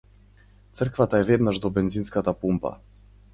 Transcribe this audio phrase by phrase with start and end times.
[0.79, 2.73] Црквата е веднаш до бензинската пумпа.